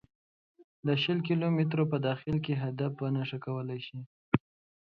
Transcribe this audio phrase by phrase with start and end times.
[0.85, 3.99] د شل کیلو مترو په داخل کې هدف په نښه کولای شي